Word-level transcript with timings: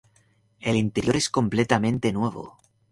El 0.61 0.77
interior 0.77 1.15
es 1.15 1.29
completamente 1.29 2.11
nuevo. 2.11 2.57